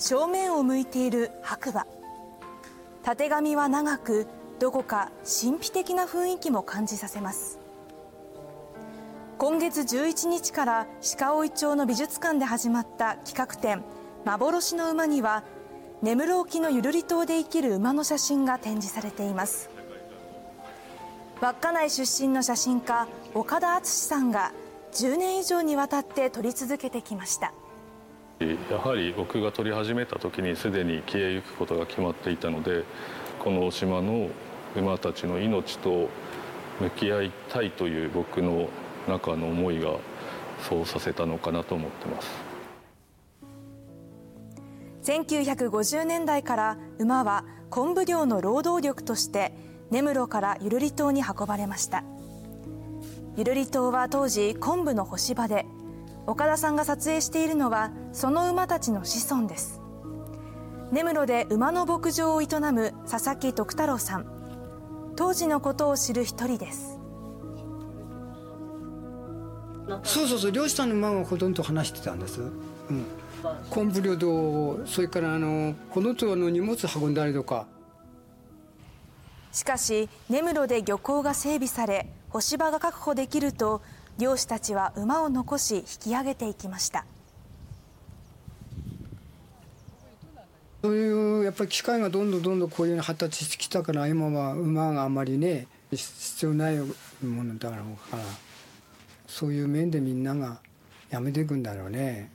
[0.00, 1.86] 正面を向いている白馬。
[3.02, 4.26] たてがみは長く
[4.58, 7.58] どこか神秘的な雰囲気も感じさせます。
[9.36, 10.86] 今月11日から
[11.18, 13.84] 鹿追町の美術館で始まった企画展
[14.24, 15.44] 「幻の馬」には
[16.00, 19.68] 根室沖のゆるり島で生きる馬の写真が展示されています。
[21.42, 24.52] 稚内出身の写真家岡田敦さんが
[24.92, 27.52] 10年以上にわたって撮り続けてきました。
[28.40, 32.84] やはり僕が撮り始めた時にすでに消えゆくことが決まっていたので
[33.38, 34.30] この島の
[34.74, 36.08] 馬たちの命と
[36.80, 38.70] 向き合いたいという僕の
[39.06, 39.96] 中の思いが
[40.66, 42.28] そうさせたのかなと思ってます。
[45.02, 49.52] 1950年代から馬は昆布漁の労働力として
[49.90, 52.04] 根室からゆるり島に運ばれました。
[53.36, 55.66] ゆるり島は当時昆布の干し場で
[56.26, 59.80] 岡田さんが撮影しているのはその馬たちの子孫です。
[60.92, 64.26] 根室で馬の牧場を営む佐々木徳太郎さん。
[65.16, 66.98] 当時のことを知る一人です。
[70.04, 72.44] そうそうそう漁師さんの馬はほとんど話してたんです、う
[72.92, 73.04] ん、
[73.70, 77.66] 昆布漁とそれからあのこのとの荷物運んだりとか。
[79.52, 83.82] しかし根室で漁港が整備され干し場が確保できると
[84.20, 87.06] 漁師たちは馬を残し引き上げていきました。
[90.82, 98.22] そういうやっぱり機械がどんどんどんどんこういう発達してきたから今は馬があんまりね必要ないものだろうから
[99.26, 100.60] そういう面でみんなが
[101.10, 102.30] やめていくんだろうね。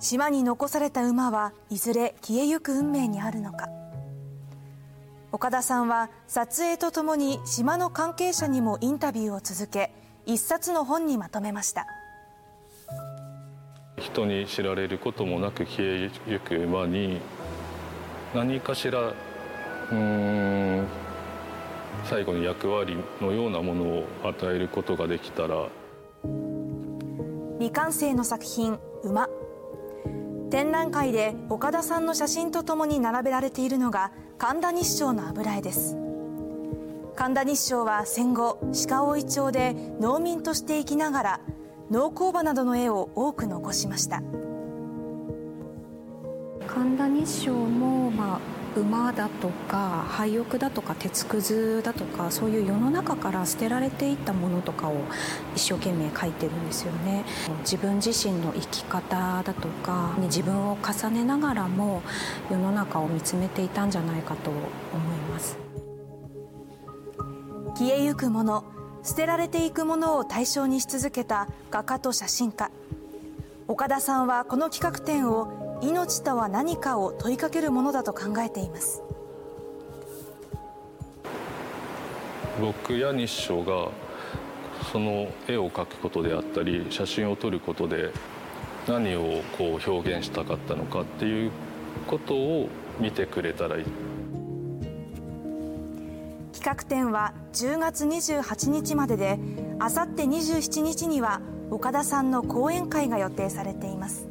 [0.00, 3.68] 島に残された馬はいずれ消えゆく運命にあるのか
[5.30, 9.92] 岡田さんは撮影とともに島の関係者にもインタビューを続け
[10.24, 11.86] 一冊の本にまとめました。
[13.98, 17.20] 人に知られることもなく消えゆく馬に
[18.34, 19.12] 何かしら
[19.90, 20.86] うん
[22.04, 25.68] 最後に役割のようなものを与えることができたら。
[27.58, 29.28] 未完成の作品「馬」
[30.50, 35.96] 展覧会で岡田さんの写真とともに並べられているのが神田日照の油絵です。
[37.16, 41.40] 神田日照は戦後鹿追町で農民として生きながら
[41.90, 44.22] 農耕馬などの絵を多く残しました。
[46.68, 55.00] 神田日照も、まあ、馬だとか廃屋だとか鉄くずだとかそういう世の中から捨てられていったものとかを
[55.56, 57.24] 一生懸命描いてるんですよね。
[57.60, 62.02] 自分自身の生き方だとかに自分を重ねながらも
[62.50, 65.58] 世の中を見つめていたんじゃないかと思います。
[67.76, 68.64] 消えゆくもの
[69.02, 72.70] 捨てられていくものを対象にし続けた画家と写真家。
[73.68, 79.02] 岡田さんはこの企画展を命とは何かを問いかけるものだと考えています。
[82.60, 83.90] 僕や日照が
[84.90, 88.10] その絵を描くことであったり写真を撮ることで
[88.88, 91.52] 何をこう表現したかったのかっていう
[92.06, 92.68] ことを
[92.98, 93.84] 見てくれたらいい。
[96.52, 99.38] 企画展は10月28日までで
[99.78, 101.40] あさって27日には
[101.70, 104.27] 岡田さんの講演会が予定されています